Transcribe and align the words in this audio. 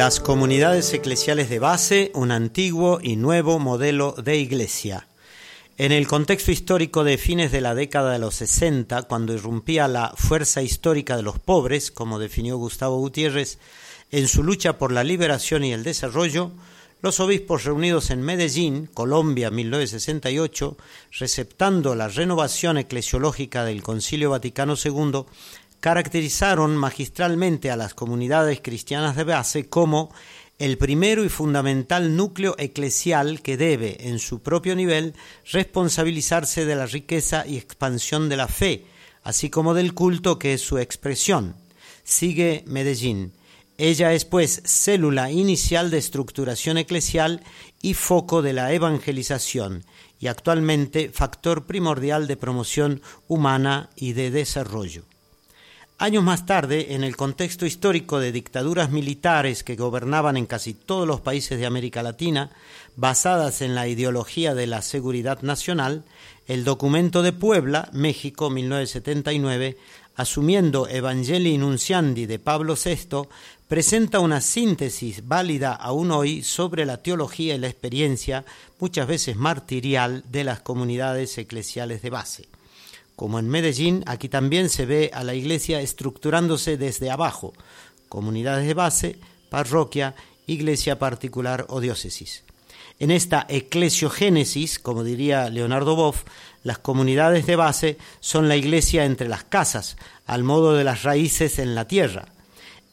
Las 0.00 0.18
comunidades 0.18 0.94
eclesiales 0.94 1.50
de 1.50 1.58
base, 1.58 2.10
un 2.14 2.30
antiguo 2.30 3.00
y 3.02 3.16
nuevo 3.16 3.58
modelo 3.58 4.12
de 4.12 4.38
iglesia. 4.38 5.08
En 5.76 5.92
el 5.92 6.06
contexto 6.06 6.52
histórico 6.52 7.04
de 7.04 7.18
fines 7.18 7.52
de 7.52 7.60
la 7.60 7.74
década 7.74 8.12
de 8.12 8.18
los 8.18 8.34
60, 8.36 9.02
cuando 9.02 9.34
irrumpía 9.34 9.88
la 9.88 10.14
fuerza 10.16 10.62
histórica 10.62 11.18
de 11.18 11.22
los 11.22 11.38
pobres, 11.38 11.90
como 11.90 12.18
definió 12.18 12.56
Gustavo 12.56 12.96
Gutiérrez, 12.96 13.58
en 14.10 14.26
su 14.26 14.42
lucha 14.42 14.78
por 14.78 14.90
la 14.90 15.04
liberación 15.04 15.64
y 15.64 15.74
el 15.74 15.84
desarrollo, 15.84 16.50
los 17.02 17.20
obispos 17.20 17.64
reunidos 17.64 18.08
en 18.08 18.22
Medellín, 18.22 18.86
Colombia, 18.86 19.50
1968, 19.50 20.78
receptando 21.18 21.94
la 21.94 22.08
renovación 22.08 22.78
eclesiológica 22.78 23.66
del 23.66 23.82
Concilio 23.82 24.30
Vaticano 24.30 24.76
II, 24.82 25.26
caracterizaron 25.80 26.76
magistralmente 26.76 27.70
a 27.70 27.76
las 27.76 27.94
comunidades 27.94 28.60
cristianas 28.60 29.16
de 29.16 29.24
base 29.24 29.68
como 29.68 30.12
el 30.58 30.76
primero 30.76 31.24
y 31.24 31.30
fundamental 31.30 32.16
núcleo 32.16 32.54
eclesial 32.58 33.40
que 33.40 33.56
debe, 33.56 34.08
en 34.08 34.18
su 34.18 34.42
propio 34.42 34.76
nivel, 34.76 35.14
responsabilizarse 35.50 36.66
de 36.66 36.76
la 36.76 36.84
riqueza 36.84 37.46
y 37.46 37.56
expansión 37.56 38.28
de 38.28 38.36
la 38.36 38.46
fe, 38.46 38.84
así 39.22 39.48
como 39.48 39.72
del 39.72 39.94
culto 39.94 40.38
que 40.38 40.52
es 40.52 40.60
su 40.60 40.76
expresión. 40.76 41.56
Sigue 42.04 42.62
Medellín. 42.66 43.32
Ella 43.78 44.12
es, 44.12 44.26
pues, 44.26 44.60
célula 44.66 45.30
inicial 45.30 45.90
de 45.90 45.96
estructuración 45.96 46.76
eclesial 46.76 47.42
y 47.80 47.94
foco 47.94 48.42
de 48.42 48.52
la 48.52 48.74
evangelización, 48.74 49.84
y 50.18 50.26
actualmente 50.26 51.08
factor 51.08 51.64
primordial 51.64 52.26
de 52.26 52.36
promoción 52.36 53.00
humana 53.26 53.88
y 53.96 54.12
de 54.12 54.30
desarrollo. 54.30 55.04
Años 56.02 56.24
más 56.24 56.46
tarde, 56.46 56.94
en 56.94 57.04
el 57.04 57.14
contexto 57.14 57.66
histórico 57.66 58.20
de 58.20 58.32
dictaduras 58.32 58.90
militares 58.90 59.62
que 59.62 59.76
gobernaban 59.76 60.38
en 60.38 60.46
casi 60.46 60.72
todos 60.72 61.06
los 61.06 61.20
países 61.20 61.58
de 61.58 61.66
América 61.66 62.02
Latina, 62.02 62.48
basadas 62.96 63.60
en 63.60 63.74
la 63.74 63.86
ideología 63.86 64.54
de 64.54 64.66
la 64.66 64.80
seguridad 64.80 65.42
nacional, 65.42 66.04
el 66.46 66.64
documento 66.64 67.22
de 67.22 67.34
Puebla, 67.34 67.90
México, 67.92 68.48
1979, 68.48 69.76
asumiendo 70.16 70.88
Evangelii 70.88 71.58
Nunciandi 71.58 72.24
de 72.24 72.38
Pablo 72.38 72.76
VI, 72.82 73.28
presenta 73.68 74.20
una 74.20 74.40
síntesis 74.40 75.28
válida 75.28 75.74
aún 75.74 76.12
hoy 76.12 76.42
sobre 76.42 76.86
la 76.86 77.02
teología 77.02 77.56
y 77.56 77.58
la 77.58 77.68
experiencia, 77.68 78.46
muchas 78.78 79.06
veces 79.06 79.36
martirial, 79.36 80.24
de 80.30 80.44
las 80.44 80.60
comunidades 80.60 81.36
eclesiales 81.36 82.00
de 82.00 82.08
base. 82.08 82.59
Como 83.20 83.38
en 83.38 83.50
Medellín, 83.50 84.02
aquí 84.06 84.30
también 84.30 84.70
se 84.70 84.86
ve 84.86 85.10
a 85.12 85.24
la 85.24 85.34
iglesia 85.34 85.82
estructurándose 85.82 86.78
desde 86.78 87.10
abajo, 87.10 87.52
comunidades 88.08 88.66
de 88.66 88.72
base, 88.72 89.18
parroquia, 89.50 90.14
iglesia 90.46 90.98
particular 90.98 91.66
o 91.68 91.80
diócesis. 91.80 92.44
En 92.98 93.10
esta 93.10 93.44
eclesiogénesis, 93.46 94.78
como 94.78 95.04
diría 95.04 95.50
Leonardo 95.50 95.96
Boff, 95.96 96.24
las 96.62 96.78
comunidades 96.78 97.44
de 97.44 97.56
base 97.56 97.98
son 98.20 98.48
la 98.48 98.56
iglesia 98.56 99.04
entre 99.04 99.28
las 99.28 99.44
casas, 99.44 99.98
al 100.24 100.42
modo 100.42 100.72
de 100.72 100.84
las 100.84 101.02
raíces 101.02 101.58
en 101.58 101.74
la 101.74 101.86
tierra. 101.86 102.24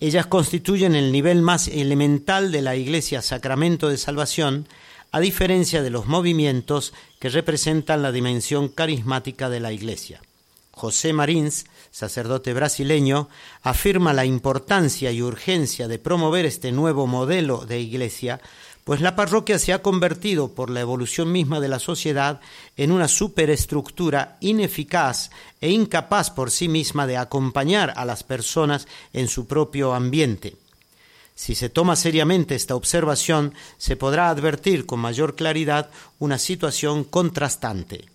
Ellas 0.00 0.26
constituyen 0.26 0.96
el 0.96 1.12
nivel 1.12 1.40
más 1.40 1.68
elemental 1.68 2.50
de 2.50 2.62
la 2.62 2.74
iglesia 2.74 3.22
sacramento 3.22 3.88
de 3.88 3.96
salvación, 3.96 4.66
a 5.16 5.20
diferencia 5.20 5.82
de 5.82 5.88
los 5.88 6.04
movimientos 6.04 6.92
que 7.18 7.30
representan 7.30 8.02
la 8.02 8.12
dimensión 8.12 8.68
carismática 8.68 9.48
de 9.48 9.60
la 9.60 9.72
Iglesia. 9.72 10.20
José 10.72 11.14
Marins, 11.14 11.64
sacerdote 11.90 12.52
brasileño, 12.52 13.30
afirma 13.62 14.12
la 14.12 14.26
importancia 14.26 15.10
y 15.12 15.22
urgencia 15.22 15.88
de 15.88 15.98
promover 15.98 16.44
este 16.44 16.70
nuevo 16.70 17.06
modelo 17.06 17.64
de 17.64 17.80
iglesia, 17.80 18.42
pues 18.84 19.00
la 19.00 19.16
parroquia 19.16 19.58
se 19.58 19.72
ha 19.72 19.80
convertido 19.80 20.52
por 20.52 20.68
la 20.68 20.80
evolución 20.82 21.32
misma 21.32 21.60
de 21.60 21.68
la 21.68 21.78
sociedad 21.78 22.42
en 22.76 22.92
una 22.92 23.08
superestructura 23.08 24.36
ineficaz 24.40 25.30
e 25.62 25.70
incapaz 25.70 26.30
por 26.30 26.50
sí 26.50 26.68
misma 26.68 27.06
de 27.06 27.16
acompañar 27.16 27.94
a 27.96 28.04
las 28.04 28.22
personas 28.22 28.86
en 29.14 29.28
su 29.28 29.46
propio 29.46 29.94
ambiente. 29.94 30.58
Si 31.36 31.54
se 31.54 31.68
toma 31.68 31.96
seriamente 31.96 32.54
esta 32.54 32.74
observación, 32.74 33.54
se 33.76 33.94
podrá 33.94 34.30
advertir 34.30 34.86
con 34.86 35.00
mayor 35.00 35.36
claridad 35.36 35.90
una 36.18 36.38
situación 36.38 37.04
contrastante. 37.04 38.06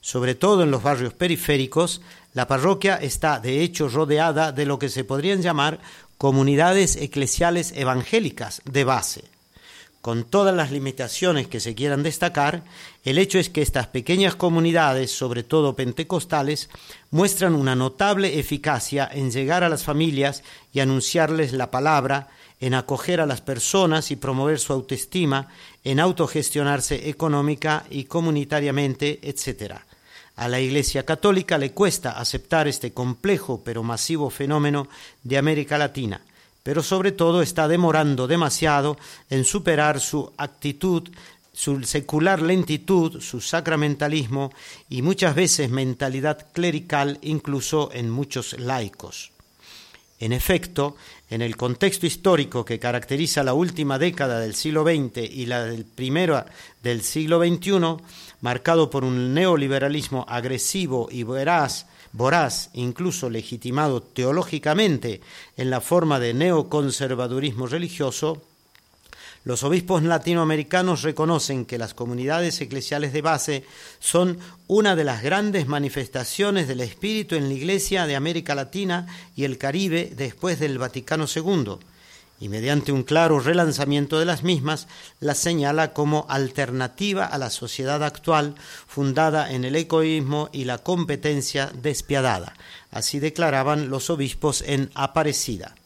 Sobre 0.00 0.34
todo 0.34 0.62
en 0.62 0.70
los 0.70 0.82
barrios 0.82 1.12
periféricos, 1.12 2.00
la 2.32 2.48
parroquia 2.48 2.96
está 2.96 3.38
de 3.38 3.62
hecho 3.62 3.88
rodeada 3.88 4.52
de 4.52 4.64
lo 4.64 4.78
que 4.78 4.88
se 4.88 5.04
podrían 5.04 5.42
llamar 5.42 5.80
comunidades 6.16 6.96
eclesiales 6.96 7.72
evangélicas 7.76 8.62
de 8.64 8.84
base. 8.84 9.24
Con 10.00 10.24
todas 10.24 10.56
las 10.56 10.72
limitaciones 10.72 11.46
que 11.46 11.60
se 11.60 11.76
quieran 11.76 12.02
destacar, 12.02 12.64
el 13.04 13.18
hecho 13.18 13.38
es 13.38 13.50
que 13.50 13.62
estas 13.62 13.86
pequeñas 13.86 14.34
comunidades, 14.34 15.12
sobre 15.12 15.44
todo 15.44 15.76
pentecostales, 15.76 16.70
muestran 17.10 17.54
una 17.54 17.76
notable 17.76 18.40
eficacia 18.40 19.08
en 19.12 19.30
llegar 19.30 19.62
a 19.62 19.68
las 19.68 19.84
familias 19.84 20.42
y 20.72 20.80
anunciarles 20.80 21.52
la 21.52 21.70
palabra, 21.70 22.30
en 22.62 22.74
acoger 22.74 23.20
a 23.20 23.26
las 23.26 23.40
personas 23.40 24.12
y 24.12 24.16
promover 24.16 24.60
su 24.60 24.72
autoestima, 24.72 25.48
en 25.82 25.98
autogestionarse 25.98 27.08
económica 27.08 27.84
y 27.90 28.04
comunitariamente, 28.04 29.18
etc. 29.20 29.74
A 30.36 30.46
la 30.46 30.60
Iglesia 30.60 31.04
Católica 31.04 31.58
le 31.58 31.72
cuesta 31.72 32.12
aceptar 32.12 32.68
este 32.68 32.92
complejo 32.92 33.62
pero 33.64 33.82
masivo 33.82 34.30
fenómeno 34.30 34.86
de 35.24 35.38
América 35.38 35.76
Latina, 35.76 36.20
pero 36.62 36.84
sobre 36.84 37.10
todo 37.10 37.42
está 37.42 37.66
demorando 37.66 38.28
demasiado 38.28 38.96
en 39.28 39.44
superar 39.44 39.98
su 39.98 40.32
actitud, 40.36 41.10
su 41.52 41.82
secular 41.82 42.40
lentitud, 42.40 43.20
su 43.20 43.40
sacramentalismo 43.40 44.52
y 44.88 45.02
muchas 45.02 45.34
veces 45.34 45.68
mentalidad 45.68 46.46
clerical 46.52 47.18
incluso 47.22 47.90
en 47.92 48.08
muchos 48.08 48.56
laicos. 48.60 49.32
En 50.22 50.32
efecto, 50.32 50.94
en 51.30 51.42
el 51.42 51.56
contexto 51.56 52.06
histórico 52.06 52.64
que 52.64 52.78
caracteriza 52.78 53.42
la 53.42 53.54
última 53.54 53.98
década 53.98 54.38
del 54.38 54.54
siglo 54.54 54.84
XX 54.84 55.18
y 55.28 55.46
la 55.46 55.64
del 55.64 55.84
primero 55.84 56.44
del 56.80 57.02
siglo 57.02 57.40
XXI, 57.44 57.96
marcado 58.40 58.88
por 58.88 59.02
un 59.02 59.34
neoliberalismo 59.34 60.24
agresivo 60.28 61.08
y 61.10 61.24
voraz, 61.24 61.86
voraz, 62.12 62.70
incluso 62.74 63.30
legitimado 63.30 64.00
teológicamente 64.00 65.20
en 65.56 65.70
la 65.70 65.80
forma 65.80 66.20
de 66.20 66.34
neoconservadurismo 66.34 67.66
religioso, 67.66 68.44
los 69.44 69.64
obispos 69.64 70.04
latinoamericanos 70.04 71.02
reconocen 71.02 71.64
que 71.64 71.78
las 71.78 71.94
comunidades 71.94 72.60
eclesiales 72.60 73.12
de 73.12 73.22
base 73.22 73.64
son 73.98 74.38
una 74.68 74.94
de 74.94 75.02
las 75.02 75.22
grandes 75.22 75.66
manifestaciones 75.66 76.68
del 76.68 76.80
espíritu 76.80 77.34
en 77.34 77.48
la 77.48 77.54
Iglesia 77.54 78.06
de 78.06 78.14
América 78.14 78.54
Latina 78.54 79.06
y 79.34 79.44
el 79.44 79.58
Caribe 79.58 80.12
después 80.16 80.60
del 80.60 80.78
Vaticano 80.78 81.26
II, 81.34 81.78
y 82.38 82.48
mediante 82.48 82.92
un 82.92 83.02
claro 83.02 83.40
relanzamiento 83.40 84.18
de 84.18 84.24
las 84.24 84.42
mismas, 84.42 84.86
las 85.20 85.38
señala 85.38 85.92
como 85.92 86.26
alternativa 86.28 87.24
a 87.24 87.38
la 87.38 87.50
sociedad 87.50 88.02
actual 88.02 88.54
fundada 88.86 89.52
en 89.52 89.64
el 89.64 89.76
egoísmo 89.76 90.50
y 90.52 90.64
la 90.64 90.78
competencia 90.78 91.70
despiadada. 91.82 92.54
Así 92.90 93.20
declaraban 93.20 93.90
los 93.90 94.10
obispos 94.10 94.62
en 94.66 94.90
Aparecida. 94.94 95.76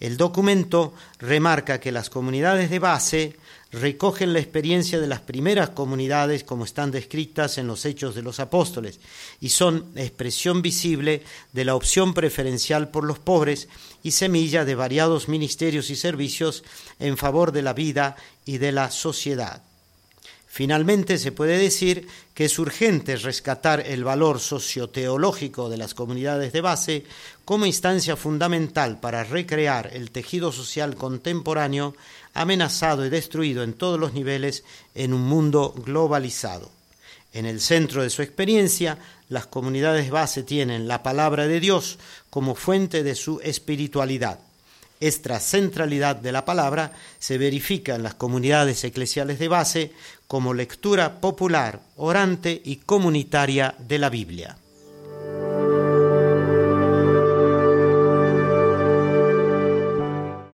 El 0.00 0.16
documento 0.16 0.94
remarca 1.18 1.80
que 1.80 1.90
las 1.90 2.08
comunidades 2.08 2.70
de 2.70 2.78
base 2.78 3.36
recogen 3.72 4.32
la 4.32 4.38
experiencia 4.38 4.98
de 5.00 5.06
las 5.06 5.20
primeras 5.20 5.70
comunidades 5.70 6.44
como 6.44 6.64
están 6.64 6.90
descritas 6.90 7.58
en 7.58 7.66
los 7.66 7.84
Hechos 7.84 8.14
de 8.14 8.22
los 8.22 8.40
Apóstoles 8.40 9.00
y 9.40 9.50
son 9.50 9.86
expresión 9.96 10.62
visible 10.62 11.22
de 11.52 11.64
la 11.64 11.74
opción 11.74 12.14
preferencial 12.14 12.90
por 12.90 13.04
los 13.04 13.18
pobres 13.18 13.68
y 14.02 14.12
semilla 14.12 14.64
de 14.64 14.74
variados 14.74 15.28
ministerios 15.28 15.90
y 15.90 15.96
servicios 15.96 16.64
en 16.98 17.16
favor 17.16 17.52
de 17.52 17.62
la 17.62 17.74
vida 17.74 18.16
y 18.46 18.58
de 18.58 18.72
la 18.72 18.90
sociedad. 18.90 19.67
Finalmente, 20.50 21.18
se 21.18 21.30
puede 21.30 21.58
decir 21.58 22.08
que 22.32 22.46
es 22.46 22.58
urgente 22.58 23.16
rescatar 23.16 23.80
el 23.86 24.02
valor 24.02 24.40
socioteológico 24.40 25.68
de 25.68 25.76
las 25.76 25.92
comunidades 25.92 26.52
de 26.52 26.62
base 26.62 27.04
como 27.44 27.66
instancia 27.66 28.16
fundamental 28.16 28.98
para 28.98 29.24
recrear 29.24 29.90
el 29.92 30.10
tejido 30.10 30.50
social 30.50 30.96
contemporáneo 30.96 31.94
amenazado 32.32 33.04
y 33.04 33.10
destruido 33.10 33.62
en 33.62 33.74
todos 33.74 34.00
los 34.00 34.14
niveles 34.14 34.64
en 34.94 35.12
un 35.12 35.22
mundo 35.22 35.74
globalizado. 35.84 36.72
En 37.34 37.44
el 37.44 37.60
centro 37.60 38.02
de 38.02 38.10
su 38.10 38.22
experiencia, 38.22 38.98
las 39.28 39.46
comunidades 39.46 40.10
base 40.10 40.42
tienen 40.42 40.88
la 40.88 41.02
palabra 41.02 41.46
de 41.46 41.60
Dios 41.60 41.98
como 42.30 42.54
fuente 42.54 43.02
de 43.02 43.14
su 43.14 43.38
espiritualidad 43.40 44.40
esta 45.00 45.40
centralidad 45.40 46.16
de 46.16 46.32
la 46.32 46.44
palabra 46.44 46.92
se 47.18 47.38
verifica 47.38 47.94
en 47.94 48.02
las 48.02 48.14
comunidades 48.14 48.82
eclesiales 48.84 49.38
de 49.38 49.48
base 49.48 49.92
como 50.26 50.54
lectura 50.54 51.20
popular, 51.20 51.80
orante 51.96 52.60
y 52.64 52.76
comunitaria 52.76 53.74
de 53.78 53.98
la 53.98 54.10
Biblia. 54.10 54.56